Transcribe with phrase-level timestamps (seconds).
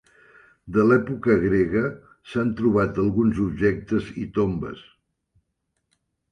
[0.77, 1.83] De l'època grega
[2.31, 4.85] s'han trobat alguns objectes i tombes.